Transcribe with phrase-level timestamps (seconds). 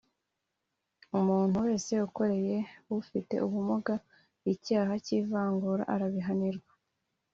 [1.17, 2.57] Umuntu wese ukoreye
[2.99, 3.95] ufite ubumuga
[4.53, 6.71] icyaha cy’ ivangura arabihanirwa